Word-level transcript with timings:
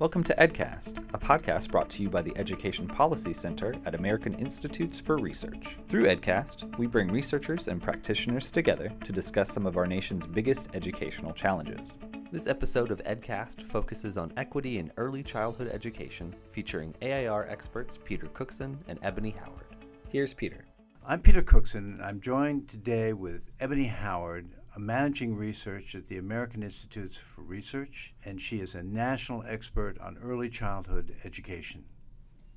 Welcome 0.00 0.24
to 0.24 0.34
EdCast, 0.34 0.98
a 1.14 1.18
podcast 1.18 1.70
brought 1.70 1.88
to 1.90 2.02
you 2.02 2.10
by 2.10 2.20
the 2.20 2.36
Education 2.36 2.88
Policy 2.88 3.32
Center 3.32 3.76
at 3.86 3.94
American 3.94 4.34
Institutes 4.34 4.98
for 4.98 5.18
Research. 5.18 5.78
Through 5.86 6.06
EdCast, 6.06 6.76
we 6.78 6.88
bring 6.88 7.06
researchers 7.06 7.68
and 7.68 7.80
practitioners 7.80 8.50
together 8.50 8.92
to 9.04 9.12
discuss 9.12 9.52
some 9.52 9.66
of 9.66 9.76
our 9.76 9.86
nation's 9.86 10.26
biggest 10.26 10.68
educational 10.74 11.32
challenges. 11.32 12.00
This 12.32 12.48
episode 12.48 12.90
of 12.90 13.04
EdCast 13.04 13.62
focuses 13.62 14.18
on 14.18 14.32
equity 14.36 14.78
in 14.78 14.90
early 14.96 15.22
childhood 15.22 15.70
education, 15.72 16.34
featuring 16.50 16.92
AIR 17.00 17.46
experts 17.48 17.96
Peter 18.02 18.26
Cookson 18.26 18.76
and 18.88 19.00
Eboni 19.02 19.38
Howard. 19.38 19.76
Here's 20.08 20.34
Peter. 20.34 20.64
I'm 21.06 21.20
Peter 21.20 21.42
Cookson. 21.42 21.92
And 21.94 22.02
I'm 22.02 22.20
joined 22.20 22.66
today 22.66 23.12
with 23.12 23.56
Eboni 23.58 23.88
Howard, 23.88 24.48
managing 24.80 25.36
research 25.36 25.94
at 25.94 26.06
the 26.06 26.18
American 26.18 26.62
Institutes 26.62 27.16
for 27.16 27.42
Research, 27.42 28.14
and 28.24 28.40
she 28.40 28.60
is 28.60 28.74
a 28.74 28.82
national 28.82 29.44
expert 29.46 29.98
on 30.00 30.18
early 30.22 30.48
childhood 30.48 31.14
education. 31.24 31.84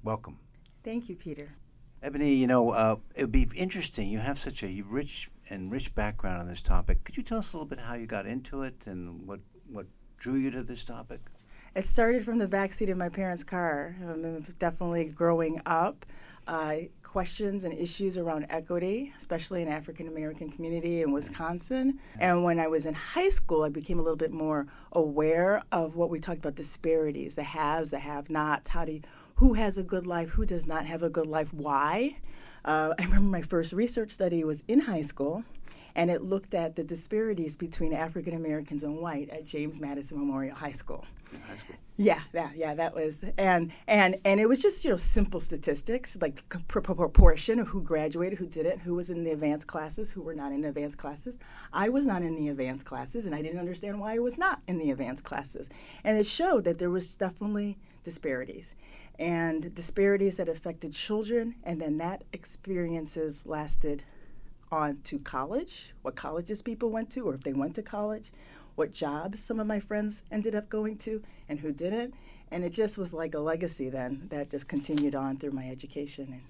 Welcome. 0.03 0.39
Thank 0.83 1.09
you, 1.09 1.15
Peter. 1.15 1.55
Eboni, 2.03 2.37
you 2.37 2.47
know, 2.47 2.69
uh, 2.71 2.95
it 3.15 3.23
would 3.23 3.31
be 3.31 3.47
interesting. 3.55 4.09
You 4.09 4.19
have 4.19 4.37
such 4.37 4.63
a 4.63 4.81
rich 4.87 5.29
and 5.49 5.71
rich 5.71 5.93
background 5.95 6.41
on 6.41 6.47
this 6.47 6.61
topic. 6.61 7.03
Could 7.03 7.17
you 7.17 7.23
tell 7.23 7.39
us 7.39 7.53
a 7.53 7.57
little 7.57 7.67
bit 7.67 7.79
how 7.79 7.95
you 7.95 8.05
got 8.05 8.25
into 8.25 8.63
it 8.63 8.87
and 8.87 9.27
what, 9.27 9.39
what 9.69 9.87
drew 10.17 10.35
you 10.35 10.51
to 10.51 10.63
this 10.63 10.83
topic? 10.83 11.21
It 11.75 11.85
started 11.85 12.23
from 12.23 12.37
the 12.37 12.47
backseat 12.47 12.89
of 12.91 12.97
my 12.97 13.09
parents' 13.09 13.43
car. 13.43 13.95
Definitely 14.57 15.05
growing 15.05 15.61
up 15.65 16.05
uh, 16.47 16.75
questions 17.03 17.63
and 17.63 17.77
issues 17.77 18.17
around 18.17 18.45
equity, 18.49 19.13
especially 19.17 19.61
in 19.61 19.67
African 19.67 20.07
American 20.07 20.49
community 20.49 21.01
in 21.01 21.11
Wisconsin. 21.11 21.99
And 22.19 22.43
when 22.43 22.59
I 22.59 22.67
was 22.67 22.85
in 22.85 22.93
high 22.93 23.29
school, 23.29 23.63
I 23.63 23.69
became 23.69 23.99
a 23.99 24.01
little 24.01 24.17
bit 24.17 24.31
more 24.31 24.67
aware 24.93 25.61
of 25.71 25.95
what 25.95 26.09
we 26.09 26.19
talked 26.19 26.39
about 26.39 26.55
disparities, 26.55 27.35
the 27.35 27.43
haves, 27.43 27.89
the 27.89 27.99
have-nots. 27.99 28.69
How 28.69 28.85
do 28.85 28.93
you, 28.93 29.01
who 29.35 29.53
has 29.53 29.77
a 29.77 29.83
good 29.83 30.07
life, 30.07 30.29
who 30.29 30.45
does 30.45 30.67
not 30.67 30.85
have 30.85 31.03
a 31.03 31.09
good 31.09 31.27
life, 31.27 31.53
why? 31.53 32.17
Uh, 32.63 32.93
I 32.99 33.03
remember 33.03 33.29
my 33.29 33.41
first 33.41 33.73
research 33.73 34.11
study 34.11 34.43
was 34.43 34.63
in 34.67 34.79
high 34.79 35.01
school 35.01 35.43
and 35.97 36.11
it 36.11 36.21
looked 36.21 36.53
at 36.53 36.75
the 36.75 36.83
disparities 36.83 37.55
between 37.55 37.91
African 37.91 38.35
Americans 38.35 38.83
and 38.83 39.01
white 39.01 39.29
at 39.31 39.43
James 39.43 39.81
Madison 39.81 40.19
Memorial 40.19 40.55
High 40.55 40.71
School. 40.71 41.03
High 41.47 41.55
school. 41.55 41.75
Yeah, 41.97 42.19
yeah, 42.31 42.51
yeah. 42.55 42.75
That 42.75 42.93
was 42.93 43.25
and 43.39 43.71
and 43.87 44.15
and 44.23 44.39
it 44.39 44.47
was 44.47 44.61
just 44.61 44.85
you 44.85 44.91
know 44.91 44.97
simple 44.97 45.39
statistics 45.39 46.15
like 46.21 46.47
proportion 46.67 47.59
of 47.59 47.67
who 47.67 47.81
graduated, 47.81 48.37
who 48.37 48.45
didn't, 48.45 48.79
who 48.79 48.93
was 48.93 49.09
in 49.09 49.23
the 49.23 49.31
advanced 49.31 49.65
classes, 49.65 50.11
who 50.11 50.21
were 50.21 50.35
not 50.35 50.51
in 50.51 50.63
advanced 50.65 50.99
classes. 50.99 51.39
I 51.73 51.89
was 51.89 52.05
not 52.05 52.21
in 52.21 52.35
the 52.35 52.49
advanced 52.49 52.85
classes, 52.85 53.25
and 53.25 53.33
I 53.33 53.41
didn't 53.41 53.59
understand 53.59 53.99
why 53.99 54.13
I 54.13 54.19
was 54.19 54.37
not 54.37 54.61
in 54.67 54.77
the 54.77 54.91
advanced 54.91 55.23
classes. 55.23 55.69
And 56.03 56.15
it 56.15 56.27
showed 56.27 56.63
that 56.65 56.77
there 56.77 56.91
was 56.91 57.17
definitely 57.17 57.79
disparities, 58.03 58.75
and 59.17 59.73
disparities 59.73 60.37
that 60.37 60.47
affected 60.47 60.93
children, 60.93 61.55
and 61.63 61.81
then 61.81 61.97
that 61.97 62.23
experiences 62.31 63.47
lasted 63.47 64.03
on 64.71 64.99
to 65.03 65.19
college, 65.19 65.93
what 66.01 66.15
colleges 66.15 66.61
people 66.61 66.89
went 66.89 67.09
to, 67.11 67.21
or 67.21 67.33
if 67.33 67.41
they 67.41 67.53
went 67.53 67.75
to 67.75 67.81
college, 67.81 68.31
what 68.75 68.91
jobs 68.91 69.39
some 69.39 69.59
of 69.59 69.67
my 69.67 69.79
friends 69.79 70.23
ended 70.31 70.55
up 70.55 70.69
going 70.69 70.97
to, 70.97 71.21
and 71.49 71.59
who 71.59 71.71
didn't. 71.71 72.13
And 72.51 72.63
it 72.63 72.69
just 72.69 72.97
was 72.97 73.13
like 73.13 73.33
a 73.33 73.39
legacy 73.39 73.89
then 73.89 74.27
that 74.29 74.49
just 74.49 74.67
continued 74.67 75.15
on 75.15 75.37
through 75.37 75.51
my 75.51 75.67
education 75.69 76.41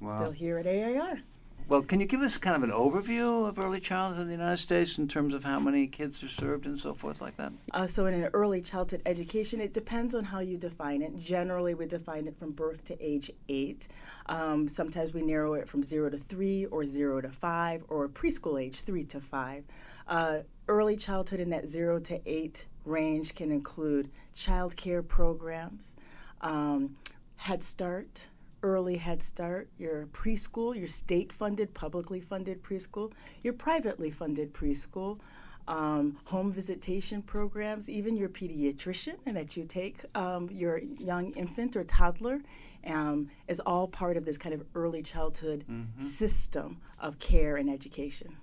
and 0.00 0.08
wow. 0.08 0.16
still 0.16 0.30
here 0.30 0.58
at 0.58 0.66
AIR. 0.66 1.22
Well, 1.68 1.82
can 1.82 1.98
you 1.98 2.06
give 2.06 2.20
us 2.20 2.38
kind 2.38 2.54
of 2.54 2.62
an 2.62 2.70
overview 2.70 3.48
of 3.48 3.58
early 3.58 3.80
childhood 3.80 4.20
in 4.20 4.26
the 4.28 4.34
United 4.34 4.58
States 4.58 4.98
in 4.98 5.08
terms 5.08 5.34
of 5.34 5.42
how 5.42 5.58
many 5.58 5.88
kids 5.88 6.22
are 6.22 6.28
served 6.28 6.66
and 6.66 6.78
so 6.78 6.94
forth 6.94 7.20
like 7.20 7.36
that? 7.38 7.52
Uh, 7.72 7.88
so, 7.88 8.06
in 8.06 8.14
an 8.14 8.30
early 8.34 8.60
childhood 8.60 9.02
education, 9.04 9.60
it 9.60 9.74
depends 9.74 10.14
on 10.14 10.22
how 10.22 10.38
you 10.38 10.56
define 10.56 11.02
it. 11.02 11.18
Generally, 11.18 11.74
we 11.74 11.86
define 11.86 12.28
it 12.28 12.38
from 12.38 12.52
birth 12.52 12.84
to 12.84 12.96
age 13.04 13.32
eight. 13.48 13.88
Um, 14.26 14.68
sometimes 14.68 15.12
we 15.12 15.22
narrow 15.22 15.54
it 15.54 15.68
from 15.68 15.82
zero 15.82 16.08
to 16.08 16.16
three, 16.16 16.66
or 16.66 16.86
zero 16.86 17.20
to 17.20 17.30
five, 17.30 17.84
or 17.88 18.08
preschool 18.08 18.62
age 18.62 18.82
three 18.82 19.02
to 19.02 19.20
five. 19.20 19.64
Uh, 20.06 20.42
early 20.68 20.94
childhood 20.94 21.40
in 21.40 21.50
that 21.50 21.68
zero 21.68 21.98
to 21.98 22.20
eight 22.26 22.68
range 22.84 23.34
can 23.34 23.50
include 23.50 24.08
child 24.32 24.76
care 24.76 25.02
programs, 25.02 25.96
um, 26.42 26.94
Head 27.34 27.60
Start 27.64 28.28
early 28.66 28.96
Head 28.96 29.22
Start, 29.22 29.68
your 29.78 30.06
preschool, 30.06 30.76
your 30.76 30.88
state 30.88 31.32
funded, 31.32 31.72
publicly 31.72 32.20
funded 32.20 32.64
preschool, 32.64 33.12
your 33.42 33.52
privately 33.52 34.10
funded 34.10 34.52
preschool, 34.52 35.20
um, 35.68 36.18
home 36.24 36.50
visitation 36.52 37.22
programs, 37.22 37.88
even 37.88 38.16
your 38.16 38.28
pediatrician 38.28 39.14
and 39.24 39.36
that 39.36 39.56
you 39.56 39.64
take 39.64 40.04
um, 40.16 40.48
your 40.52 40.78
young 40.98 41.30
infant 41.32 41.76
or 41.76 41.84
toddler 41.84 42.40
um, 42.88 43.28
is 43.46 43.60
all 43.60 43.86
part 43.86 44.16
of 44.16 44.24
this 44.24 44.36
kind 44.36 44.54
of 44.54 44.64
early 44.74 45.02
childhood 45.02 45.64
mm-hmm. 45.70 46.00
system 46.00 46.80
of 47.00 47.18
care 47.20 47.56
and 47.56 47.70
education. 47.70 48.34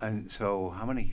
And 0.00 0.28
so, 0.30 0.70
how 0.70 0.86
many 0.86 1.12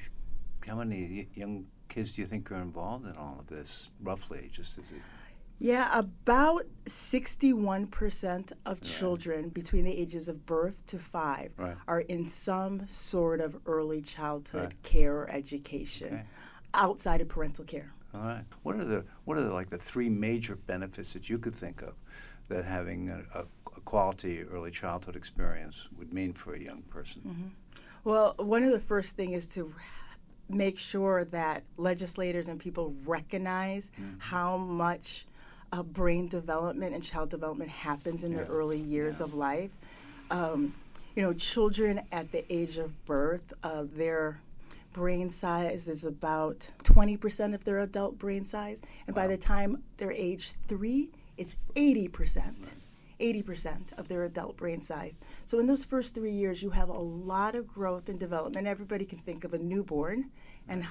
how 0.68 0.76
many 0.76 1.28
young 1.34 1.66
kids 1.88 2.12
do 2.14 2.22
you 2.22 2.28
think 2.28 2.52
are 2.52 2.62
involved 2.62 3.06
in 3.06 3.16
all 3.16 3.38
of 3.40 3.48
this, 3.48 3.90
roughly? 4.02 4.50
Just 4.52 4.78
as 4.78 4.92
it 4.92 5.02
yeah, 5.64 5.98
about 5.98 6.64
61% 6.88 8.52
of 8.66 8.82
children 8.82 9.48
between 9.48 9.86
the 9.86 9.98
ages 9.98 10.28
of 10.28 10.46
birth 10.46 10.86
to 10.88 11.00
five 11.00 11.54
right. 11.56 11.78
are 11.88 12.02
in 12.02 12.28
some 12.28 12.86
sort 12.90 13.40
of 13.40 13.58
early 13.66 14.02
childhood 14.02 14.74
right. 14.74 14.84
care 14.84 15.16
or 15.16 15.32
education 15.32 16.08
okay. 16.08 16.24
outside 16.74 17.22
of 17.22 17.30
parental 17.30 17.64
care. 17.64 17.94
All 18.14 18.28
right. 18.28 18.44
What 18.64 18.76
are 18.76 18.84
the 18.84 19.06
what 19.24 19.38
are 19.38 19.42
the, 19.42 19.54
like 19.54 19.70
the 19.70 19.78
three 19.78 20.10
major 20.10 20.58
benefits 20.58 21.14
that 21.14 21.30
you 21.30 21.38
could 21.40 21.56
think 21.56 21.82
of 21.82 21.96
that 22.50 22.66
having 22.66 23.10
a, 23.10 23.22
a, 23.34 23.46
a 23.78 23.80
quality 23.86 24.44
early 24.44 24.70
childhood 24.70 25.16
experience 25.16 25.88
would 25.98 26.14
mean 26.14 26.34
for 26.34 26.56
a 26.56 26.60
young 26.60 26.82
person? 26.90 27.22
Mm-hmm. 27.26 27.48
Well, 28.04 28.36
one 28.38 28.64
of 28.64 28.72
the 28.72 28.82
first 28.82 29.16
thing 29.16 29.32
is 29.32 29.48
to 29.56 29.74
make 30.50 30.78
sure 30.78 31.24
that 31.24 31.64
legislators 31.78 32.50
and 32.50 32.60
people 32.60 32.94
recognize 33.06 33.92
mm-hmm. 33.92 34.20
how 34.20 34.58
much 34.58 35.26
uh, 35.74 35.82
brain 35.82 36.28
development 36.28 36.94
and 36.94 37.04
child 37.04 37.30
development 37.30 37.70
happens 37.72 38.24
in 38.24 38.32
yeah. 38.32 38.44
the 38.44 38.48
early 38.48 38.80
years 38.80 39.20
yeah. 39.20 39.26
of 39.26 39.34
life. 39.34 39.72
Um, 40.30 40.74
you 41.16 41.24
know, 41.24 41.34
children 41.34 42.02
at 42.12 42.32
the 42.32 42.46
age 42.54 42.78
of 42.78 43.06
birth, 43.06 43.54
uh, 43.64 43.86
their 43.96 44.40
brain 44.94 45.32
size 45.32 45.88
is 45.88 46.06
about 46.06 46.70
20% 46.84 47.56
of 47.56 47.66
their 47.66 47.80
adult 47.80 48.20
brain 48.20 48.46
size. 48.46 48.84
And 49.08 49.16
wow. 49.16 49.24
by 49.24 49.28
the 49.28 49.38
time 49.38 49.82
they're 49.98 50.12
age 50.12 50.52
three, 50.52 51.10
it's 51.38 51.56
80%. 51.76 52.76
80% 53.20 53.98
of 53.98 54.08
their 54.08 54.26
adult 54.26 54.58
brain 54.58 54.82
size. 54.82 55.14
So, 55.46 55.60
in 55.60 55.66
those 55.66 55.86
first 55.86 56.14
three 56.14 56.32
years, 56.32 56.62
you 56.62 56.70
have 56.72 56.90
a 56.90 56.94
lot 56.94 57.56
of 57.56 57.68
growth 57.68 58.10
and 58.10 58.20
development. 58.20 58.68
Everybody 58.68 59.06
can 59.06 59.20
think 59.20 59.44
of 59.44 59.54
a 59.54 59.60
newborn 59.60 60.30
and 60.68 60.86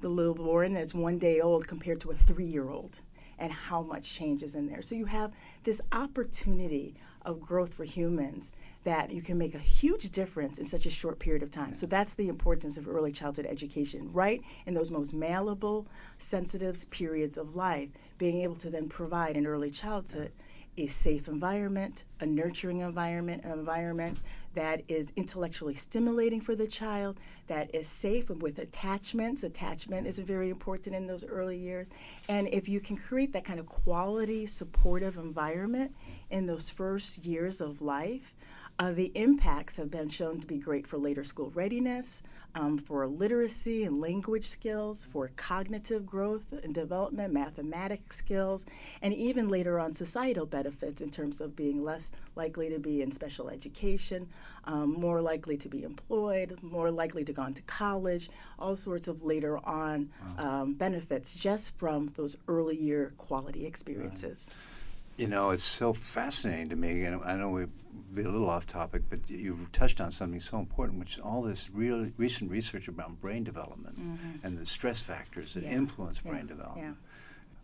the 0.00 0.08
little 0.08 0.34
born 0.34 0.76
is 0.76 0.94
one 0.94 1.18
day 1.18 1.40
old 1.40 1.66
compared 1.68 2.00
to 2.00 2.10
a 2.10 2.14
three 2.14 2.46
year 2.46 2.70
old 2.70 3.02
and 3.38 3.52
how 3.52 3.82
much 3.82 4.14
change 4.14 4.42
is 4.42 4.54
in 4.54 4.66
there. 4.66 4.82
So 4.82 4.94
you 4.94 5.04
have 5.06 5.32
this 5.62 5.80
opportunity 5.92 6.94
of 7.22 7.40
growth 7.40 7.74
for 7.74 7.84
humans 7.84 8.52
that 8.84 9.10
you 9.10 9.20
can 9.20 9.36
make 9.36 9.54
a 9.54 9.58
huge 9.58 10.10
difference 10.10 10.58
in 10.58 10.64
such 10.64 10.86
a 10.86 10.90
short 10.90 11.18
period 11.18 11.42
of 11.42 11.50
time. 11.50 11.74
So 11.74 11.86
that's 11.86 12.14
the 12.14 12.28
importance 12.28 12.76
of 12.76 12.88
early 12.88 13.12
childhood 13.12 13.46
education, 13.46 14.10
right? 14.12 14.40
In 14.66 14.74
those 14.74 14.90
most 14.90 15.12
malleable, 15.12 15.86
sensitive 16.18 16.78
periods 16.90 17.36
of 17.36 17.56
life, 17.56 17.88
being 18.18 18.42
able 18.42 18.56
to 18.56 18.70
then 18.70 18.88
provide 18.88 19.36
in 19.36 19.46
early 19.46 19.70
childhood 19.70 20.32
a 20.78 20.86
safe 20.86 21.28
environment, 21.28 22.04
a 22.20 22.26
nurturing 22.26 22.80
environment, 22.80 23.44
an 23.44 23.52
environment 23.52 24.18
that 24.54 24.82
is 24.88 25.12
intellectually 25.16 25.74
stimulating 25.74 26.40
for 26.40 26.54
the 26.54 26.66
child, 26.66 27.18
that 27.46 27.74
is 27.74 27.86
safe 27.86 28.30
and 28.30 28.42
with 28.42 28.58
attachments. 28.58 29.42
Attachment 29.44 30.06
is 30.06 30.18
very 30.18 30.50
important 30.50 30.94
in 30.94 31.06
those 31.06 31.24
early 31.24 31.58
years. 31.58 31.90
And 32.28 32.48
if 32.48 32.68
you 32.68 32.80
can 32.80 32.96
create 32.96 33.32
that 33.32 33.44
kind 33.44 33.60
of 33.60 33.66
quality, 33.66 34.46
supportive 34.46 35.18
environment 35.18 35.94
in 36.30 36.46
those 36.46 36.70
first 36.70 37.24
years 37.24 37.60
of 37.60 37.82
life, 37.82 38.34
uh, 38.78 38.92
the 38.92 39.10
impacts 39.14 39.76
have 39.76 39.90
been 39.90 40.08
shown 40.08 40.38
to 40.38 40.46
be 40.46 40.58
great 40.58 40.86
for 40.86 40.98
later 40.98 41.24
school 41.24 41.50
readiness, 41.54 42.22
um, 42.54 42.76
for 42.76 43.06
literacy 43.06 43.84
and 43.84 44.00
language 44.00 44.44
skills, 44.44 45.04
for 45.04 45.30
cognitive 45.36 46.04
growth 46.04 46.52
and 46.62 46.74
development, 46.74 47.32
mathematics 47.32 48.16
skills, 48.16 48.66
and 49.00 49.14
even 49.14 49.48
later 49.48 49.80
on 49.80 49.94
societal 49.94 50.44
benefits 50.44 51.00
in 51.00 51.08
terms 51.08 51.40
of 51.40 51.56
being 51.56 51.82
less 51.82 52.12
likely 52.34 52.68
to 52.68 52.78
be 52.78 53.00
in 53.00 53.10
special 53.10 53.48
education, 53.48 54.28
um, 54.64 54.92
more 54.92 55.22
likely 55.22 55.56
to 55.56 55.68
be 55.68 55.82
employed, 55.82 56.58
more 56.62 56.90
likely 56.90 57.24
to 57.24 57.32
go 57.32 57.42
on 57.42 57.54
to 57.54 57.62
college, 57.62 58.28
all 58.58 58.76
sorts 58.76 59.08
of 59.08 59.22
later 59.22 59.58
on 59.66 60.10
um, 60.38 60.74
benefits 60.74 61.34
just 61.34 61.76
from 61.78 62.12
those 62.16 62.36
early 62.48 62.76
year 62.76 63.10
quality 63.16 63.64
experiences. 63.64 64.50
Right. 64.52 65.20
You 65.20 65.28
know, 65.28 65.50
it's 65.50 65.62
so 65.62 65.94
fascinating 65.94 66.68
to 66.68 66.76
me, 66.76 67.04
and 67.04 67.22
I 67.24 67.36
know 67.36 67.48
we 67.48 67.66
be 68.14 68.22
a 68.22 68.28
little 68.28 68.48
off 68.48 68.66
topic, 68.66 69.02
but 69.08 69.28
you 69.28 69.66
touched 69.72 70.00
on 70.00 70.10
something 70.10 70.40
so 70.40 70.58
important, 70.58 70.98
which 70.98 71.18
is 71.18 71.22
all 71.22 71.42
this 71.42 71.70
real 71.70 72.10
recent 72.16 72.50
research 72.50 72.88
about 72.88 73.20
brain 73.20 73.44
development 73.44 73.98
mm-hmm. 73.98 74.46
and 74.46 74.56
the 74.58 74.66
stress 74.66 75.00
factors 75.00 75.54
that 75.54 75.64
yeah. 75.64 75.70
influence 75.70 76.20
yeah. 76.24 76.30
brain 76.30 76.46
development. 76.46 76.96
Yeah. 77.00 77.10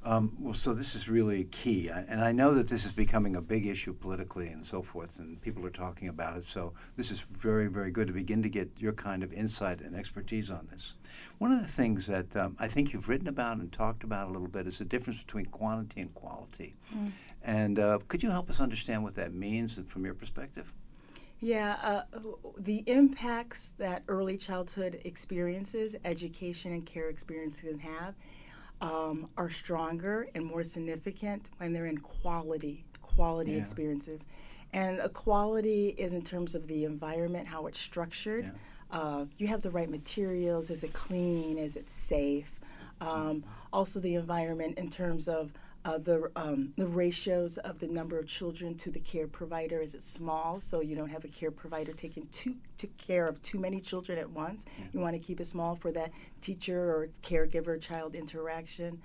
Um, 0.04 0.36
well, 0.40 0.52
so 0.52 0.74
this 0.74 0.96
is 0.96 1.08
really 1.08 1.44
key, 1.44 1.88
I, 1.88 2.00
and 2.00 2.20
I 2.20 2.32
know 2.32 2.54
that 2.54 2.68
this 2.68 2.84
is 2.84 2.92
becoming 2.92 3.36
a 3.36 3.40
big 3.40 3.66
issue 3.66 3.94
politically 3.94 4.48
and 4.48 4.64
so 4.64 4.82
forth, 4.82 5.20
and 5.20 5.40
people 5.40 5.64
are 5.64 5.70
talking 5.70 6.08
about 6.08 6.36
it. 6.36 6.44
So 6.44 6.72
this 6.96 7.12
is 7.12 7.20
very, 7.20 7.68
very 7.68 7.92
good 7.92 8.08
to 8.08 8.12
begin 8.12 8.42
to 8.42 8.48
get 8.48 8.68
your 8.78 8.94
kind 8.94 9.22
of 9.22 9.32
insight 9.32 9.80
and 9.80 9.94
expertise 9.94 10.50
on 10.50 10.66
this. 10.72 10.94
One 11.38 11.52
of 11.52 11.60
the 11.60 11.68
things 11.68 12.08
that 12.08 12.34
um, 12.34 12.56
I 12.58 12.66
think 12.66 12.92
you've 12.92 13.08
written 13.08 13.28
about 13.28 13.58
and 13.58 13.70
talked 13.70 14.02
about 14.02 14.26
a 14.26 14.32
little 14.32 14.48
bit 14.48 14.66
is 14.66 14.78
the 14.78 14.84
difference 14.84 15.22
between 15.22 15.46
quantity 15.46 16.00
and 16.00 16.12
quality. 16.14 16.74
Mm. 16.96 17.10
And 17.44 17.78
uh, 17.78 17.98
could 18.08 18.24
you 18.24 18.30
help 18.30 18.50
us 18.50 18.60
understand 18.60 19.04
what 19.04 19.14
that 19.14 19.32
means 19.32 19.78
from 19.86 20.04
your 20.04 20.14
perspective? 20.14 20.72
Yeah, 21.38 21.76
uh, 21.82 22.02
the 22.58 22.84
impacts 22.86 23.72
that 23.72 24.02
early 24.08 24.36
childhood 24.36 25.00
experiences, 25.04 25.96
education, 26.04 26.72
and 26.72 26.86
care 26.86 27.08
experiences 27.08 27.76
have 27.78 28.14
um, 28.82 29.28
are 29.38 29.48
stronger 29.48 30.28
and 30.34 30.44
more 30.44 30.62
significant 30.62 31.48
when 31.56 31.72
they're 31.72 31.86
in 31.86 31.98
quality 31.98 32.84
quality 33.00 33.52
yeah. 33.52 33.58
experiences. 33.58 34.26
And 34.72 34.98
a 35.00 35.08
quality 35.08 35.88
is 35.98 36.14
in 36.14 36.22
terms 36.22 36.54
of 36.54 36.66
the 36.66 36.84
environment, 36.84 37.46
how 37.46 37.66
it's 37.66 37.78
structured. 37.78 38.44
Yeah. 38.44 38.98
Uh, 38.98 39.24
you 39.36 39.46
have 39.46 39.62
the 39.62 39.70
right 39.70 39.88
materials. 39.88 40.70
Is 40.70 40.82
it 40.82 40.94
clean? 40.94 41.58
Is 41.58 41.76
it 41.76 41.88
safe? 41.88 42.58
Um, 43.00 43.44
also, 43.72 44.00
the 44.00 44.14
environment 44.14 44.78
in 44.78 44.88
terms 44.88 45.28
of 45.28 45.52
uh, 45.84 45.98
the 45.98 46.30
um, 46.36 46.72
the 46.76 46.86
ratios 46.86 47.58
of 47.58 47.78
the 47.78 47.88
number 47.88 48.18
of 48.18 48.26
children 48.26 48.74
to 48.76 48.90
the 48.90 49.00
care 49.00 49.26
provider 49.26 49.80
is 49.80 49.94
it 49.94 50.02
small? 50.02 50.60
So 50.60 50.80
you 50.80 50.94
don't 50.94 51.08
have 51.10 51.24
a 51.24 51.28
care 51.28 51.50
provider 51.50 51.92
taking 51.92 52.26
too 52.28 52.54
to 52.76 52.86
care 52.98 53.26
of 53.26 53.40
too 53.42 53.58
many 53.58 53.80
children 53.80 54.18
at 54.18 54.28
once. 54.30 54.66
Yeah. 54.78 54.86
you 54.92 55.00
want 55.00 55.14
to 55.14 55.18
keep 55.18 55.40
it 55.40 55.46
small 55.46 55.74
for 55.74 55.92
that 55.92 56.12
teacher 56.40 56.78
or 56.78 57.08
caregiver 57.22 57.80
child 57.80 58.14
interaction 58.14 59.00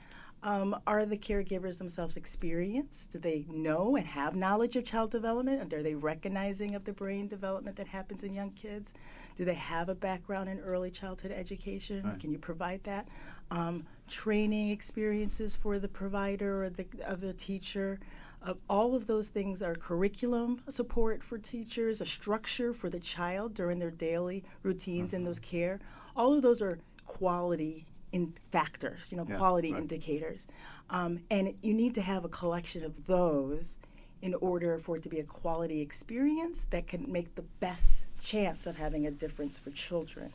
um, 0.48 0.80
are 0.88 1.06
the 1.06 1.18
caregivers 1.18 1.78
themselves 1.78 2.16
experienced? 2.16 3.12
Do 3.12 3.20
they 3.20 3.46
know 3.50 3.98
and 3.98 4.08
have 4.08 4.34
knowledge 4.34 4.78
of 4.78 4.86
child 4.86 5.12
development? 5.12 5.62
And 5.62 5.74
are 5.74 5.84
they 5.84 5.94
recognizing 5.94 6.74
of 6.74 6.86
the 6.86 6.94
brain 6.94 7.28
development 7.28 7.76
that 7.76 7.88
happens 7.88 8.24
in 8.24 8.34
young 8.34 8.52
kids? 8.52 8.94
Do 9.36 9.44
they 9.44 9.56
have 9.56 9.90
a 9.90 9.96
background 9.96 10.48
in 10.48 10.62
early 10.62 10.90
childhood 10.90 11.34
education? 11.34 12.02
Right. 12.02 12.18
Can 12.18 12.32
you 12.32 12.38
provide 12.38 12.82
that? 12.86 13.10
Um, 13.52 13.86
training 14.08 14.70
experiences 14.70 15.54
for 15.54 15.80
the 15.80 15.90
provider 15.90 16.64
or 16.64 16.70
the, 16.70 16.88
of 17.06 17.20
the 17.20 17.34
teacher. 17.34 18.00
Uh, 18.42 18.54
all 18.70 18.96
of 18.96 19.06
those 19.06 19.28
things 19.28 19.62
are 19.62 19.76
curriculum 19.76 20.62
support 20.70 21.22
for 21.22 21.38
teachers, 21.38 22.00
a 22.00 22.06
structure 22.06 22.74
for 22.74 22.90
the 22.90 23.02
child 23.02 23.54
during 23.54 23.80
their 23.80 23.92
daily 23.92 24.46
routines 24.64 25.10
mm-hmm. 25.10 25.18
and 25.18 25.28
those 25.28 25.40
care. 25.40 25.82
All 26.16 26.34
of 26.34 26.42
those 26.42 26.62
are 26.62 26.80
quality 27.04 27.86
in 28.12 28.34
factors, 28.52 29.12
you 29.12 29.18
know, 29.18 29.26
yeah, 29.28 29.38
quality 29.38 29.74
right. 29.74 29.82
indicators. 29.82 30.48
Um, 30.90 31.20
and 31.30 31.54
you 31.62 31.74
need 31.74 31.96
to 31.96 32.02
have 32.02 32.26
a 32.26 32.30
collection 32.30 32.84
of 32.84 33.06
those 33.06 33.80
in 34.22 34.34
order 34.36 34.80
for 34.80 34.98
it 34.98 35.04
to 35.04 35.10
be 35.10 35.20
a 35.20 35.24
quality 35.24 35.82
experience 35.82 36.66
that 36.66 36.88
can 36.88 37.12
make 37.12 37.36
the 37.36 37.44
best 37.60 38.06
chance 38.20 38.66
of 38.66 38.76
having 38.76 39.06
a 39.06 39.12
difference 39.12 39.60
for 39.60 39.70
children. 39.72 40.32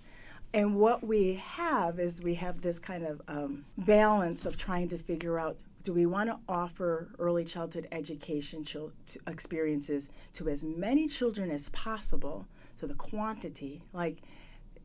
And 0.55 0.77
what 0.77 1.03
we 1.03 1.35
have 1.35 1.99
is 1.99 2.23
we 2.23 2.35
have 2.35 2.61
this 2.61 2.79
kind 2.79 3.05
of 3.05 3.23
um, 3.27 3.65
balance 3.79 4.47
of 4.47 4.57
trying 4.57 4.89
to 4.89 4.99
figure 4.99 5.39
out 5.39 5.57
do 5.83 5.93
we 5.93 6.07
want 6.07 6.29
to 6.31 6.39
offer 6.49 7.09
early 7.19 7.45
childhood 7.45 7.89
education 7.91 8.63
chil- 8.63 8.93
experiences 9.27 10.11
to 10.33 10.49
as 10.49 10.63
many 10.63 11.09
children 11.09 11.51
as 11.51 11.69
possible? 11.71 12.47
So 12.77 12.87
the 12.87 12.95
quantity, 12.95 13.83
like 13.93 14.19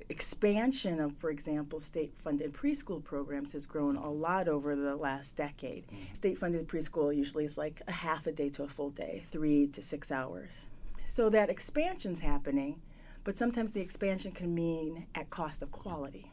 expansion 0.09 1.00
of, 1.00 1.15
for 1.18 1.30
example, 1.30 1.80
state 1.80 2.13
funded 2.15 2.54
preschool 2.54 3.04
programs 3.04 3.51
has 3.54 3.65
grown 3.65 3.98
a 3.98 4.09
lot 4.09 4.48
over 4.48 4.75
the 4.75 4.95
last 4.95 5.36
decade. 5.36 5.86
Mm-hmm. 5.88 6.13
State 6.13 6.38
funded 6.38 6.68
preschool 6.68 7.15
usually 7.15 7.45
is 7.45 7.57
like 7.57 7.81
a 7.88 7.92
half 7.92 8.27
a 8.27 8.31
day 8.31 8.50
to 8.50 8.63
a 8.63 8.68
full 8.68 8.89
day, 8.89 9.24
three 9.25 9.68
to 9.68 9.81
six 9.81 10.12
hours. 10.12 10.68
So 11.04 11.30
that 11.30 11.50
expansion's 11.50 12.19
happening, 12.19 12.81
but 13.24 13.38
sometimes 13.38 13.71
the 13.71 13.81
expansion 13.81 14.31
can 14.31 14.54
mean 14.54 15.06
at 15.15 15.30
cost 15.30 15.62
of 15.62 15.71
quality. 15.71 16.31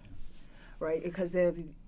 Right, 0.81 1.03
because 1.03 1.37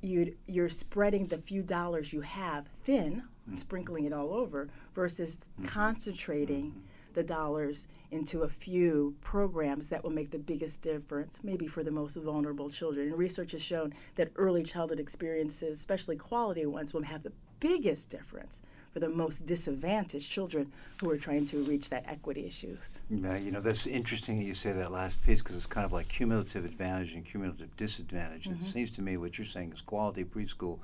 you 0.00 0.35
you're 0.47 0.69
spreading 0.69 1.27
the 1.27 1.37
few 1.37 1.62
dollars 1.62 2.12
you 2.12 2.21
have 2.21 2.69
thin, 2.69 3.17
mm-hmm. 3.17 3.55
sprinkling 3.55 4.05
it 4.05 4.12
all 4.12 4.33
over, 4.33 4.69
versus 4.94 5.38
mm-hmm. 5.38 5.65
concentrating 5.65 6.71
mm-hmm 6.71 6.81
the 7.16 7.24
dollars 7.24 7.88
into 8.10 8.42
a 8.42 8.48
few 8.48 9.16
programs 9.22 9.88
that 9.88 10.04
will 10.04 10.12
make 10.12 10.30
the 10.30 10.38
biggest 10.38 10.82
difference, 10.82 11.42
maybe 11.42 11.66
for 11.66 11.82
the 11.82 11.90
most 11.90 12.16
vulnerable 12.16 12.68
children. 12.68 13.08
And 13.08 13.18
research 13.18 13.52
has 13.52 13.62
shown 13.62 13.94
that 14.16 14.30
early 14.36 14.62
childhood 14.62 15.00
experiences, 15.00 15.78
especially 15.78 16.16
quality 16.16 16.66
ones, 16.66 16.92
will 16.92 17.02
have 17.02 17.22
the 17.22 17.32
biggest 17.58 18.10
difference 18.10 18.62
for 18.92 19.00
the 19.00 19.08
most 19.08 19.46
disadvantaged 19.46 20.30
children 20.30 20.70
who 21.00 21.10
are 21.10 21.16
trying 21.16 21.46
to 21.46 21.64
reach 21.64 21.88
that 21.88 22.04
equity 22.06 22.46
issues. 22.46 23.00
Yeah, 23.08 23.38
you 23.38 23.50
know, 23.50 23.60
that's 23.60 23.86
interesting 23.86 24.36
that 24.38 24.44
you 24.44 24.54
say 24.54 24.72
that 24.72 24.92
last 24.92 25.24
piece 25.24 25.40
because 25.42 25.56
it's 25.56 25.66
kind 25.66 25.86
of 25.86 25.92
like 25.92 26.08
cumulative 26.08 26.66
advantage 26.66 27.14
and 27.14 27.24
cumulative 27.24 27.74
disadvantage. 27.76 28.44
Mm-hmm. 28.44 28.62
It 28.62 28.66
seems 28.66 28.90
to 28.92 29.02
me 29.02 29.16
what 29.16 29.38
you're 29.38 29.46
saying 29.46 29.72
is 29.72 29.80
quality 29.80 30.24
preschool 30.24 30.80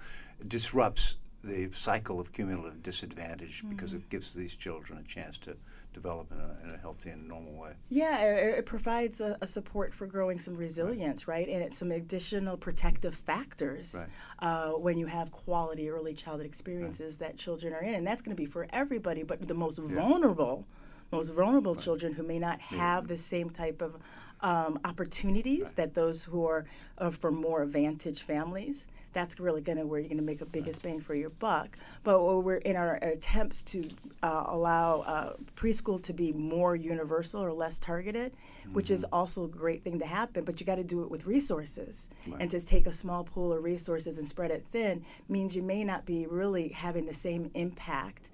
disrupts 0.49 1.17
the 1.45 1.69
cycle 1.73 2.21
of 2.21 2.33
cumulative 2.33 2.83
disadvantage 2.83 3.59
mm-hmm. 3.59 3.71
because 3.71 3.95
it 3.95 4.09
gives 4.09 4.35
these 4.35 4.57
children 4.57 4.99
a 4.99 5.09
chance 5.09 5.39
to 5.39 5.57
develop 5.93 6.31
in 6.33 6.39
a, 6.39 6.57
in 6.63 6.75
a 6.75 6.79
healthy 6.79 7.11
and 7.11 7.27
normal 7.29 7.53
way. 7.55 7.73
Yeah, 7.91 8.23
it, 8.25 8.59
it 8.59 8.67
provides 8.67 9.21
a, 9.21 9.37
a, 9.43 9.47
support 9.47 9.93
for 9.93 10.07
growing 10.07 10.39
some 10.39 10.55
resilience, 10.55 11.29
right? 11.29 11.47
right? 11.47 11.55
And 11.55 11.63
it's 11.63 11.77
some 11.77 11.91
additional 11.91 12.57
protective 12.57 13.15
factors 13.15 14.07
right. 14.41 14.49
uh, 14.49 14.71
when 14.73 14.97
you 14.97 15.07
have 15.07 15.31
quality 15.31 15.91
early 15.91 16.15
childhood 16.15 16.47
experiences 16.47 17.19
right. 17.21 17.29
that 17.29 17.37
children 17.37 17.75
are 17.75 17.83
in. 17.83 17.95
And 17.95 18.07
that's 18.07 18.23
going 18.23 18.35
to 18.35 18.41
be 18.41 18.47
for 18.47 18.67
everybody, 18.71 19.23
but 19.23 19.47
the 19.47 19.55
most 19.55 19.79
yeah. 19.79 19.95
vulnerable 19.95 20.67
most 21.13 21.31
vulnerable 21.31 21.75
right. 21.75 21.83
children 21.83 22.13
who 22.15 22.23
may 22.23 22.39
not 22.39 22.61
have 22.61 23.07
the 23.07 23.17
same 23.17 23.51
type 23.51 23.83
of 23.83 23.97
um, 24.41 24.79
opportunities 24.85 25.69
right. 25.69 25.77
that 25.77 25.95
those 25.95 26.25
who 26.25 26.47
are 26.47 26.65
uh, 26.99 27.11
from 27.11 27.35
more 27.37 27.63
advantaged 27.63 28.23
families. 28.23 28.89
That's 29.13 29.39
really 29.39 29.61
going 29.61 29.77
to 29.77 29.87
where 29.87 30.01
you're 30.01 30.09
going 30.09 30.19
to 30.19 30.25
make 30.25 30.41
a 30.41 30.47
biggest 30.47 30.85
right. 30.85 30.93
bang 30.93 31.01
for 31.01 31.15
your 31.15 31.29
buck. 31.31 31.77
But 32.03 32.23
we're 32.23 32.57
in 32.57 32.77
our 32.77 32.95
attempts 33.03 33.63
to 33.65 33.89
uh, 34.23 34.45
allow 34.49 35.01
uh, 35.01 35.35
preschool 35.55 36.03
to 36.05 36.15
be 36.15 36.33
more 36.33 36.75
universal 36.75 37.43
or 37.43 37.53
less 37.53 37.79
targeted, 37.79 38.33
mm-hmm. 38.33 38.73
which 38.73 38.91
is 38.91 39.05
mm-hmm. 39.05 39.15
also 39.15 39.45
a 39.45 39.49
great 39.49 39.83
thing 39.83 39.99
to 39.99 40.07
happen. 40.07 40.45
But 40.45 40.61
you 40.61 40.67
got 40.67 40.77
to 40.77 40.85
do 40.85 41.03
it 41.03 41.11
with 41.11 41.27
resources, 41.27 42.09
and 42.41 42.51
to 42.51 42.67
take 42.67 42.87
a 42.87 42.93
small 42.93 43.23
pool 43.23 43.53
of 43.53 43.63
resources 43.63 44.19
and 44.19 44.27
spread 44.27 44.51
it 44.51 44.65
thin 44.71 45.05
means 45.29 45.55
you 45.55 45.63
may 45.63 45.85
not 45.85 46.07
be 46.07 46.27
really 46.27 46.69
having 46.69 47.05
the 47.05 47.15
same 47.15 47.51
impact 47.55 48.31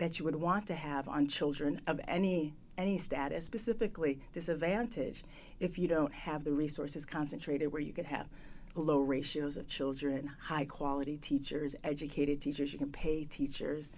that 0.00 0.18
you 0.18 0.24
would 0.24 0.34
want 0.34 0.66
to 0.66 0.74
have 0.74 1.06
on 1.08 1.28
children 1.28 1.78
of 1.86 2.00
any 2.08 2.54
any 2.78 2.96
status, 2.96 3.44
specifically 3.44 4.18
disadvantage, 4.32 5.22
if 5.60 5.78
you 5.78 5.86
don't 5.86 6.14
have 6.14 6.44
the 6.44 6.52
resources 6.52 7.04
concentrated 7.04 7.70
where 7.70 7.82
you 7.82 7.92
could 7.92 8.06
have 8.06 8.26
low 8.74 9.00
ratios 9.00 9.58
of 9.58 9.68
children, 9.68 10.30
high 10.40 10.64
quality 10.64 11.18
teachers, 11.18 11.76
educated 11.84 12.40
teachers, 12.40 12.72
you 12.72 12.78
can 12.78 12.90
pay 12.90 13.24
teachers 13.24 13.92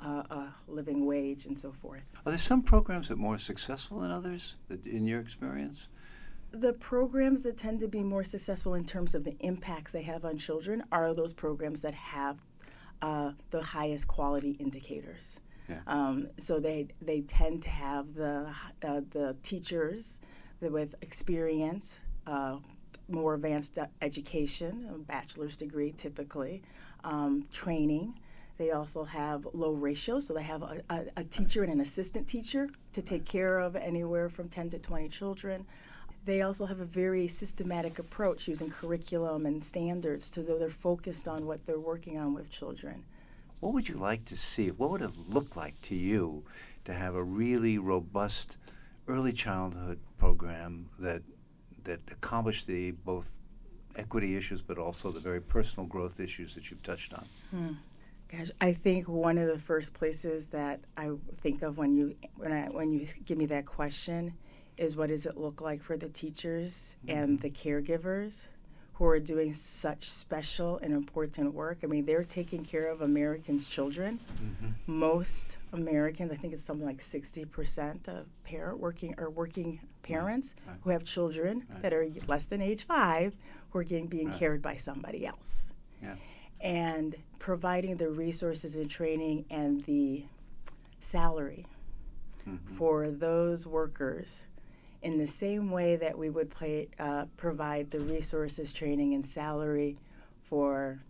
uh, 0.00 0.22
a 0.30 0.54
living 0.68 1.04
wage, 1.04 1.46
and 1.46 1.58
so 1.58 1.72
forth. 1.72 2.04
Are 2.24 2.30
there 2.30 2.38
some 2.38 2.62
programs 2.62 3.08
that 3.08 3.14
are 3.14 3.16
more 3.16 3.38
successful 3.38 3.98
than 3.98 4.12
others, 4.12 4.56
in 4.84 5.04
your 5.04 5.20
experience? 5.20 5.88
The 6.52 6.74
programs 6.74 7.42
that 7.42 7.56
tend 7.56 7.80
to 7.80 7.88
be 7.88 8.04
more 8.04 8.22
successful 8.22 8.74
in 8.74 8.84
terms 8.84 9.16
of 9.16 9.24
the 9.24 9.36
impacts 9.40 9.92
they 9.92 10.02
have 10.02 10.24
on 10.24 10.38
children 10.38 10.84
are 10.92 11.12
those 11.12 11.32
programs 11.32 11.82
that 11.82 11.94
have 11.94 12.38
uh, 13.02 13.32
the 13.50 13.62
highest 13.62 14.08
quality 14.08 14.52
indicators. 14.60 15.40
Yeah. 15.68 15.80
Um, 15.86 16.28
so 16.38 16.60
they 16.60 16.88
they 17.02 17.22
tend 17.22 17.62
to 17.62 17.70
have 17.70 18.14
the 18.14 18.52
uh, 18.82 19.00
the 19.10 19.36
teachers 19.42 20.20
with 20.60 20.94
experience, 21.02 22.04
uh, 22.26 22.56
more 23.08 23.34
advanced 23.34 23.78
education, 24.02 24.88
a 24.92 24.98
bachelor's 24.98 25.56
degree 25.56 25.92
typically, 25.92 26.62
um, 27.04 27.44
training. 27.52 28.18
They 28.58 28.72
also 28.72 29.04
have 29.04 29.46
low 29.52 29.72
ratios, 29.72 30.26
so 30.26 30.34
they 30.34 30.42
have 30.42 30.62
a, 30.62 30.82
a, 30.90 31.04
a, 31.18 31.24
teacher 31.24 31.62
and 31.62 31.72
an 31.72 31.78
assistant 31.78 32.26
teacher 32.26 32.68
to 32.92 33.00
take 33.00 33.24
care 33.24 33.60
of 33.60 33.76
anywhere 33.76 34.28
from 34.28 34.48
10 34.48 34.70
to 34.70 34.80
20 34.80 35.08
children. 35.10 35.64
They 36.24 36.42
also 36.42 36.66
have 36.66 36.80
a 36.80 36.84
very 36.84 37.28
systematic 37.28 38.00
approach 38.00 38.48
using 38.48 38.68
curriculum 38.68 39.46
and 39.46 39.62
standards 39.62 40.24
so 40.24 40.42
they're 40.42 40.68
focused 40.68 41.28
on 41.28 41.46
what 41.46 41.64
they're 41.66 41.78
working 41.78 42.18
on 42.18 42.34
with 42.34 42.50
children. 42.50 43.04
What 43.60 43.74
would 43.74 43.88
you 43.88 43.96
like 43.96 44.24
to 44.26 44.36
see? 44.36 44.68
What 44.68 44.90
would 44.90 45.02
it 45.02 45.10
look 45.28 45.56
like 45.56 45.80
to 45.82 45.94
you 45.94 46.44
to 46.84 46.92
have 46.92 47.14
a 47.14 47.22
really 47.22 47.78
robust 47.78 48.56
early 49.06 49.32
childhood 49.32 49.98
program 50.18 50.90
that 50.98 51.22
that 51.84 52.00
accomplished 52.10 52.66
the 52.66 52.90
both 52.90 53.38
equity 53.96 54.36
issues 54.36 54.60
but 54.60 54.78
also 54.78 55.10
the 55.10 55.20
very 55.20 55.40
personal 55.40 55.86
growth 55.86 56.20
issues 56.20 56.54
that 56.54 56.70
you've 56.70 56.82
touched 56.82 57.14
on? 57.14 57.26
Hmm. 57.50 57.72
Gosh, 58.30 58.50
I 58.60 58.74
think 58.74 59.08
one 59.08 59.38
of 59.38 59.48
the 59.48 59.58
first 59.58 59.94
places 59.94 60.48
that 60.48 60.80
I 60.96 61.12
think 61.36 61.62
of 61.62 61.78
when 61.78 61.94
you 61.94 62.14
when 62.36 62.52
I 62.52 62.68
when 62.68 62.92
you 62.92 63.06
give 63.24 63.38
me 63.38 63.46
that 63.46 63.64
question 63.64 64.34
is 64.76 64.96
what 64.96 65.08
does 65.08 65.26
it 65.26 65.36
look 65.36 65.60
like 65.60 65.82
for 65.82 65.96
the 65.96 66.08
teachers 66.08 66.96
mm-hmm. 67.06 67.18
and 67.18 67.40
the 67.40 67.50
caregivers 67.50 68.48
who 68.98 69.06
are 69.06 69.20
doing 69.20 69.52
such 69.52 70.10
special 70.10 70.78
and 70.78 70.92
important 70.92 71.54
work. 71.54 71.78
I 71.84 71.86
mean, 71.86 72.04
they're 72.04 72.24
taking 72.24 72.64
care 72.64 72.90
of 72.90 73.00
Americans' 73.00 73.68
children. 73.68 74.18
Mm-hmm. 74.42 74.98
Most 74.98 75.58
Americans, 75.72 76.32
I 76.32 76.34
think 76.34 76.52
it's 76.52 76.62
something 76.62 76.84
like 76.84 76.98
60% 76.98 78.08
of 78.08 78.26
parent 78.42 78.80
working 78.80 79.14
or 79.16 79.30
working 79.30 79.78
parents 80.02 80.56
right. 80.66 80.76
who 80.82 80.90
have 80.90 81.04
children 81.04 81.64
right. 81.70 81.82
that 81.82 81.92
are 81.92 82.06
less 82.26 82.46
than 82.46 82.60
age 82.60 82.86
five 82.86 83.36
who 83.70 83.78
are 83.78 83.84
getting 83.84 84.08
being 84.08 84.30
right. 84.30 84.36
cared 84.36 84.62
by 84.62 84.74
somebody 84.74 85.24
else. 85.24 85.74
Yeah. 86.02 86.16
And 86.60 87.14
providing 87.38 87.98
the 87.98 88.10
resources 88.10 88.78
and 88.78 88.90
training 88.90 89.44
and 89.48 89.80
the 89.82 90.24
salary 90.98 91.66
mm-hmm. 92.48 92.74
for 92.74 93.12
those 93.12 93.64
workers 93.64 94.48
in 95.02 95.18
the 95.18 95.26
same 95.26 95.70
way 95.70 95.96
that 95.96 96.16
we 96.16 96.30
would 96.30 96.50
play, 96.50 96.88
uh, 96.98 97.26
provide 97.36 97.90
the 97.90 98.00
resources, 98.00 98.72
training, 98.72 99.14
and 99.14 99.24
salary 99.24 99.96
for 100.42 101.00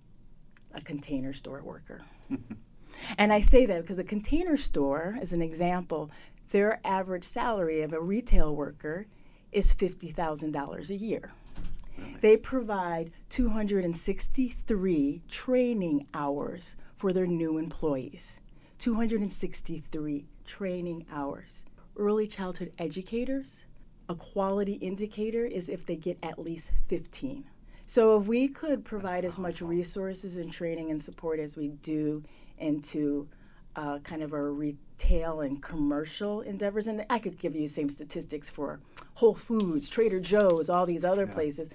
a 0.74 0.80
container 0.80 1.32
store 1.32 1.62
worker. 1.62 2.02
and 3.18 3.32
I 3.32 3.40
say 3.40 3.66
that 3.66 3.80
because 3.80 3.96
the 3.96 4.04
container 4.04 4.56
store, 4.56 5.16
as 5.20 5.32
an 5.32 5.42
example, 5.42 6.10
their 6.50 6.80
average 6.84 7.24
salary 7.24 7.82
of 7.82 7.92
a 7.92 8.00
retail 8.00 8.54
worker 8.54 9.06
is 9.52 9.74
$50,000 9.74 10.90
a 10.90 10.96
year. 10.96 11.32
They 12.20 12.36
provide 12.36 13.10
263 13.28 15.22
training 15.28 16.06
hours 16.14 16.76
for 16.96 17.12
their 17.12 17.26
new 17.26 17.58
employees. 17.58 18.40
263 18.78 20.26
training 20.44 21.06
hours. 21.12 21.64
Early 21.96 22.26
childhood 22.26 22.72
educators 22.78 23.64
a 24.08 24.14
quality 24.14 24.74
indicator 24.74 25.44
is 25.44 25.68
if 25.68 25.84
they 25.84 25.96
get 25.96 26.18
at 26.22 26.38
least 26.38 26.72
15. 26.88 27.44
So 27.86 28.20
if 28.20 28.28
we 28.28 28.48
could 28.48 28.84
provide 28.84 29.24
as 29.24 29.38
much 29.38 29.62
resources 29.62 30.36
and 30.36 30.52
training 30.52 30.90
and 30.90 31.00
support 31.00 31.40
as 31.40 31.56
we 31.56 31.68
do 31.68 32.22
into 32.58 33.28
uh, 33.76 33.98
kind 34.00 34.22
of 34.22 34.32
our 34.32 34.50
retail 34.50 35.40
and 35.40 35.62
commercial 35.62 36.40
endeavors, 36.42 36.88
and 36.88 37.04
I 37.08 37.18
could 37.18 37.38
give 37.38 37.54
you 37.54 37.62
the 37.62 37.68
same 37.68 37.88
statistics 37.88 38.50
for 38.50 38.80
Whole 39.14 39.34
Foods, 39.34 39.88
Trader 39.88 40.20
Joe's, 40.20 40.68
all 40.68 40.84
these 40.84 41.04
other 41.04 41.24
yeah. 41.24 41.32
places, 41.32 41.70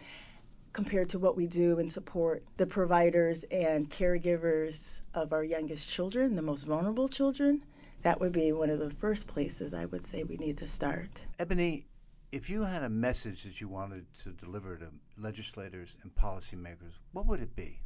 compared 0.72 1.10
to 1.10 1.20
what 1.20 1.38
we 1.38 1.48
do 1.48 1.80
and 1.80 1.92
support 1.92 2.44
the 2.58 2.66
providers 2.66 3.44
and 3.46 3.90
caregivers 3.90 5.02
of 5.14 5.34
our 5.34 5.44
youngest 5.44 5.90
children, 5.90 6.36
the 6.36 6.42
most 6.42 6.64
vulnerable 6.64 7.08
children, 7.08 7.64
that 8.02 8.20
would 8.20 8.34
be 8.34 8.52
one 8.52 8.70
of 8.70 8.80
the 8.80 8.90
first 8.90 9.28
places 9.28 9.74
I 9.74 9.86
would 9.86 10.04
say 10.04 10.24
we 10.24 10.38
need 10.38 10.58
to 10.58 10.68
start. 10.68 11.26
Eboni, 11.40 11.86
if 12.34 12.50
you 12.50 12.64
had 12.64 12.82
a 12.82 12.90
message 12.90 13.44
that 13.44 13.62
you 13.62 13.68
wanted 13.68 14.12
to 14.12 14.30
deliver 14.30 14.76
to 14.76 14.88
legislators 15.20 15.98
and 16.02 16.14
policymakers, 16.16 16.94
what 17.12 17.28
would 17.28 17.40
it 17.40 17.56
be? 17.56 17.80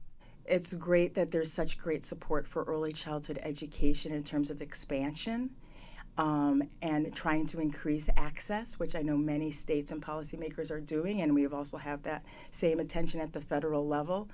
It's 0.45 0.73
great 0.73 1.13
that 1.15 1.29
there's 1.29 1.51
such 1.51 1.77
great 1.77 2.01
support 2.01 2.47
for 2.47 2.63
early 2.63 2.93
childhood 2.93 3.39
education 3.43 4.13
in 4.13 4.23
terms 4.23 4.49
of 4.49 4.61
expansion 4.61 5.49
um, 6.17 6.63
and 6.81 7.13
trying 7.13 7.45
to 7.47 7.59
increase 7.59 8.09
access, 8.15 8.79
which 8.79 8.95
I 8.95 9.01
know 9.01 9.17
many 9.17 9.51
states 9.51 9.91
and 9.91 10.01
policymakers 10.01 10.71
are 10.71 10.79
doing, 10.79 11.23
and 11.23 11.35
we 11.35 11.45
also 11.47 11.75
have 11.75 12.01
that 12.03 12.23
same 12.51 12.79
attention 12.79 13.19
at 13.19 13.33
the 13.33 13.41
federal 13.41 13.85
level. 13.85 14.29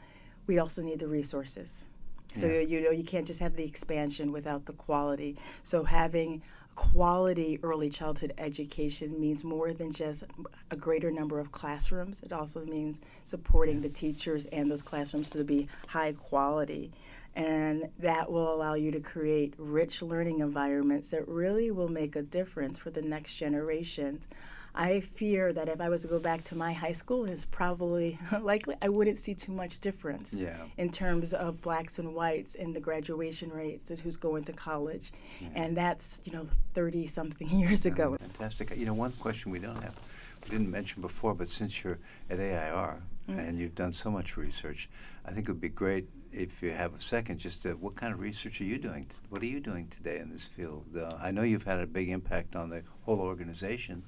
We 0.46 0.60
also 0.60 0.84
need 0.84 1.00
the 1.00 1.08
resources. 1.08 1.88
So 2.34 2.48
yeah. 2.48 2.62
you 2.62 2.82
know 2.82 2.92
you 2.92 3.04
can't 3.04 3.26
just 3.26 3.40
have 3.40 3.56
the 3.56 3.64
expansion 3.64 4.32
without 4.32 4.66
the 4.66 4.74
quality. 4.74 5.38
So 5.62 5.84
having 5.84 6.42
quality 6.76 7.60
early 7.64 7.90
childhood 7.90 8.34
education 8.38 9.20
means 9.20 9.44
more 9.44 9.74
than 9.74 9.92
just 9.92 10.24
a 10.72 10.76
greater 10.76 11.12
number 11.12 11.40
of 11.40 11.52
classrooms. 11.52 12.22
It 12.22 12.34
also 12.34 12.66
means 12.66 13.02
supporting 13.24 13.82
the 13.82 13.90
teachers 13.90 14.46
and 14.48 14.70
those 14.70 14.82
classrooms 14.82 15.30
to 15.32 15.44
be 15.44 15.68
high 15.88 16.14
quality. 16.14 16.92
And 17.36 17.90
that 18.00 18.32
will 18.32 18.54
allow 18.54 18.76
you 18.76 18.92
to 18.92 19.00
create 19.00 19.56
rich 19.58 20.02
learning 20.02 20.40
environments 20.40 21.12
that 21.12 21.28
really 21.28 21.72
will 21.72 21.88
make 21.88 22.16
a 22.16 22.22
difference 22.22 22.78
for 22.78 22.92
the 22.92 23.02
next 23.02 23.38
generations. 23.38 24.28
I 24.76 25.02
fear 25.02 25.54
that 25.54 25.70
if 25.70 25.80
I 25.80 25.90
was 25.90 26.02
to 26.02 26.08
go 26.08 26.20
back 26.20 26.44
to 26.46 26.56
my 26.56 26.74
high 26.74 26.92
school, 26.94 27.26
it's 27.26 27.46
probably 27.46 28.18
likely 28.42 28.76
I 28.82 28.90
wouldn't 28.90 29.20
see 29.20 29.36
too 29.36 29.52
much 29.52 29.80
difference 29.80 30.40
yeah. 30.40 30.58
in 30.78 30.90
terms 30.90 31.34
of 31.34 31.62
blacks 31.62 32.00
and 32.00 32.16
whites 32.16 32.56
in 32.56 32.74
the 32.74 32.80
graduation 32.80 33.52
rates 33.52 33.92
and 33.92 34.00
who's 34.00 34.18
going 34.18 34.44
to 34.46 34.54
college. 34.54 35.12
Yeah. 35.40 35.50
And 35.56 35.78
that's, 35.78 36.22
you 36.26 36.34
know, 36.34 36.48
30 36.74 37.06
something 37.06 37.50
years 37.60 37.86
ago. 37.86 38.16
Fantastic. 38.20 38.76
You 38.76 38.86
know, 38.86 38.94
one 38.94 39.12
question 39.14 39.52
we 39.52 39.60
don't 39.60 39.82
have, 39.84 39.96
we 40.44 40.50
didn't 40.50 40.72
mention 40.72 41.02
before, 41.02 41.36
but 41.36 41.50
since 41.50 41.84
you're 41.84 42.00
at 42.30 42.40
AIR 42.40 43.02
yes. 43.28 43.40
and 43.40 43.58
you've 43.58 43.76
done 43.76 43.94
so 43.94 44.10
much 44.10 44.38
research, 44.38 44.90
I 45.26 45.32
think 45.32 45.48
it 45.48 45.52
would 45.52 45.62
be 45.62 45.70
great 45.70 46.08
if 46.34 46.64
you 46.64 46.72
have 46.72 46.96
a 46.96 47.00
second, 47.00 47.38
just 47.38 47.64
to, 47.64 47.74
what 47.74 47.96
kind 47.96 48.12
of 48.12 48.20
research 48.20 48.60
are 48.60 48.64
you 48.64 48.78
doing? 48.78 49.06
What 49.30 49.42
are 49.44 49.48
you 49.48 49.60
doing 49.60 49.88
today 49.88 50.18
in 50.18 50.32
this 50.32 50.46
field? 50.46 50.86
Uh, 50.98 51.16
I 51.22 51.32
know 51.32 51.44
you've 51.44 51.64
had 51.64 51.80
a 51.80 51.86
big 51.86 52.10
impact 52.10 52.56
on 52.56 52.70
the 52.70 52.82
whole 53.06 53.22
organization. 53.22 54.04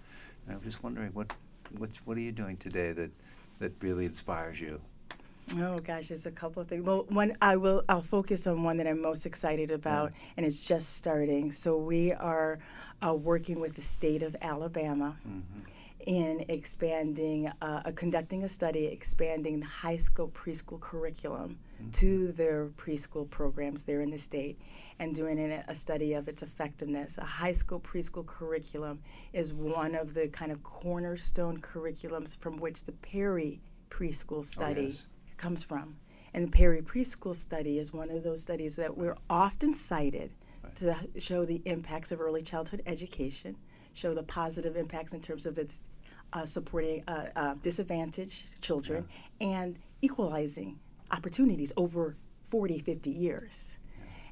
I'm 0.49 0.61
just 0.61 0.83
wondering 0.83 1.11
what 1.13 1.33
what 1.77 1.89
what 2.05 2.17
are 2.17 2.21
you 2.21 2.31
doing 2.31 2.57
today 2.57 2.91
that 2.93 3.11
that 3.57 3.73
really 3.81 4.05
inspires 4.05 4.59
you? 4.59 4.81
Oh 5.59 5.77
gosh, 5.77 6.07
there's 6.07 6.25
a 6.25 6.31
couple 6.31 6.61
of 6.61 6.67
things. 6.67 6.85
Well, 6.85 7.05
one 7.09 7.35
I 7.41 7.55
will 7.55 7.83
I'll 7.87 8.01
focus 8.01 8.47
on 8.47 8.63
one 8.63 8.77
that 8.77 8.87
I'm 8.87 9.01
most 9.01 9.25
excited 9.25 9.71
about, 9.71 10.11
yeah. 10.11 10.33
and 10.37 10.45
it's 10.45 10.65
just 10.65 10.95
starting. 10.95 11.51
So 11.51 11.77
we 11.77 12.13
are 12.13 12.57
uh, 13.05 13.13
working 13.13 13.59
with 13.59 13.75
the 13.75 13.81
state 13.81 14.23
of 14.23 14.35
Alabama. 14.41 15.15
Mm-hmm. 15.27 15.59
In 16.05 16.45
expanding, 16.49 17.51
uh, 17.63 17.91
conducting 17.95 18.43
a 18.43 18.49
study 18.49 18.85
expanding 18.85 19.59
the 19.59 19.65
HighScope 19.65 20.33
preschool 20.33 20.79
curriculum 20.79 21.57
mm-hmm. 21.81 21.89
to 21.91 22.31
their 22.31 22.67
preschool 22.67 23.27
programs 23.27 23.81
there 23.81 24.01
in 24.01 24.11
the 24.11 24.17
state 24.19 24.59
and 24.99 25.15
doing 25.15 25.39
a 25.39 25.73
study 25.73 26.13
of 26.13 26.27
its 26.27 26.43
effectiveness. 26.43 27.17
A 27.17 27.21
HighScope 27.21 27.81
preschool 27.81 28.23
curriculum 28.23 28.99
is 29.33 29.51
one 29.51 29.95
of 29.95 30.13
the 30.13 30.27
kind 30.27 30.51
of 30.51 30.61
cornerstone 30.61 31.59
curriculums 31.59 32.37
from 32.37 32.57
which 32.57 32.83
the 32.83 32.91
Perry 32.91 33.59
preschool 33.89 34.39
oh, 34.39 34.41
study 34.43 34.81
oh, 34.81 34.89
yes. 34.89 35.07
comes 35.37 35.63
from. 35.63 35.95
And 36.35 36.45
the 36.45 36.51
Perry 36.51 36.83
preschool 36.83 37.33
study 37.33 37.79
is 37.79 37.93
one 37.93 38.11
of 38.11 38.23
those 38.23 38.43
studies 38.43 38.75
that 38.75 38.95
we're 38.95 39.17
often 39.27 39.73
cited 39.73 40.29
right. 40.63 40.75
to 40.75 40.95
show 41.17 41.45
the 41.45 41.61
impacts 41.65 42.11
of 42.11 42.21
early 42.21 42.43
childhood 42.43 42.83
education, 42.85 43.55
show 43.95 44.13
the 44.13 44.23
positive 44.23 44.75
impacts 44.75 45.13
in 45.13 45.19
terms 45.19 45.45
of 45.45 45.57
its 45.57 45.81
uh, 46.33 46.45
supporting 46.45 47.03
uh, 47.07 47.27
uh, 47.35 47.55
disadvantaged 47.61 48.61
children 48.61 49.07
yeah. 49.39 49.47
and 49.61 49.79
equalizing 50.01 50.77
opportunities 51.11 51.71
over 51.77 52.15
40, 52.43 52.79
50 52.79 53.09
years. 53.09 53.79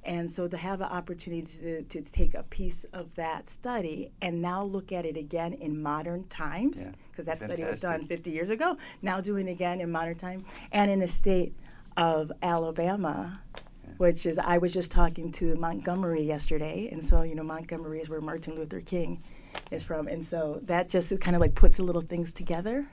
And 0.05 0.29
so 0.29 0.50
to 0.50 0.58
have 0.58 0.82
an 0.82 0.89
opportunity 0.89 1.43
to, 1.60 1.84
to 1.84 2.01
take 2.01 2.34
a 2.34 2.43
piece 2.43 2.84
of 2.86 3.15
that 3.15 3.50
study 3.50 4.12
and 4.22 4.41
now 4.41 4.62
look 4.62 4.91
at 4.91 5.05
it 5.05 5.15
again 5.15 5.53
in 5.53 5.82
modern 5.82 6.27
times, 6.27 6.89
because 7.10 7.25
yeah. 7.25 7.36
that 7.36 7.39
Fantastic. 7.39 7.43
study 7.43 7.63
was 7.63 7.79
done 7.79 8.03
50 8.03 8.32
years 8.32 8.50
ago, 8.50 8.77
now 9.01 9.22
doing 9.22 9.48
it 9.48 9.51
again 9.51 9.79
in 9.79 9.89
modern 9.89 10.15
time, 10.15 10.43
and 10.74 10.91
in 10.91 11.00
the 11.00 11.08
state 11.08 11.55
of 11.96 12.32
Alabama. 12.41 13.41
Which 13.98 14.26
is, 14.26 14.40
I 14.40 14.58
was 14.58 14.74
just 14.74 14.92
talking 14.92 15.32
to 15.34 15.56
Montgomery 15.56 16.22
yesterday, 16.22 16.90
and 16.92 17.04
so, 17.04 17.22
you 17.22 17.36
know, 17.36 17.44
Montgomery 17.44 18.00
is 18.00 18.10
where 18.10 18.22
Martin 18.22 18.56
Luther 18.56 18.80
King 18.80 19.22
is 19.72 19.84
from. 19.84 20.08
And 20.08 20.24
so 20.24 20.60
that 20.64 20.90
just 20.90 21.20
kind 21.20 21.36
of 21.36 21.42
like 21.42 21.56
puts 21.56 21.80
a 21.80 21.84
little 21.84 22.02
things 22.02 22.34
together 22.34 22.86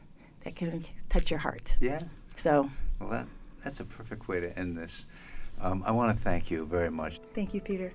that 0.45 0.57
can 0.57 0.83
touch 1.09 1.31
your 1.31 1.41
heart. 1.41 1.77
Yeah. 1.81 2.03
So. 2.37 2.69
Well, 2.99 3.11
that, 3.11 3.27
that's 3.63 3.81
a 3.81 3.85
perfect 3.85 4.29
way 4.29 4.41
to 4.41 4.59
end 4.59 4.77
this. 4.77 5.07
Um, 5.61 5.83
I 5.87 5.93
want 5.93 6.17
to 6.17 6.23
thank 6.23 6.51
you 6.51 6.65
very 6.65 6.91
much. 6.91 7.21
Thank 7.35 7.53
you, 7.55 7.61
Peter. 7.61 7.93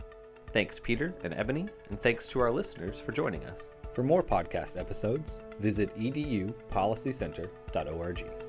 Thanks, 0.52 0.80
Peter 0.80 1.16
and 1.24 1.34
Eboni, 1.34 1.68
and 1.90 2.00
thanks 2.00 2.30
to 2.30 2.40
our 2.40 2.52
listeners 2.52 3.00
for 3.00 3.12
joining 3.12 3.44
us. 3.46 3.72
For 3.92 4.04
more 4.04 4.22
podcast 4.24 4.80
episodes, 4.80 5.42
visit 5.60 5.96
edupolicycenter.org. 5.98 8.45